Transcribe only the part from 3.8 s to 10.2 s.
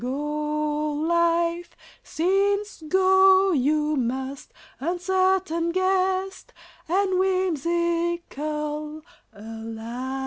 must, Uncertain guest and whimsical ally!